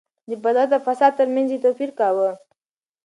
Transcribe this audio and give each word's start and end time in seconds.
د 0.29 0.31
بدعت 0.43 0.69
او 0.75 0.81
فساد 0.87 1.11
ترمنځ 1.19 1.49
يې 1.53 1.57
توپير 1.63 1.91
کاوه. 1.99 2.29